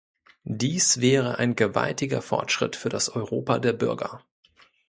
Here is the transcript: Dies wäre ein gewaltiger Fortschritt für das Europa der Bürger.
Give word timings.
Dies 0.49 0.99
wäre 0.99 1.37
ein 1.37 1.55
gewaltiger 1.55 2.23
Fortschritt 2.23 2.75
für 2.75 2.89
das 2.89 3.07
Europa 3.09 3.59
der 3.59 3.73
Bürger. 3.73 4.25